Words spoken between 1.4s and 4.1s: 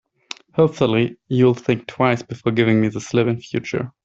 think twice before giving me the slip in future.